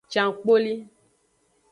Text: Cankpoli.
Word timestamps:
Cankpoli. 0.13 0.73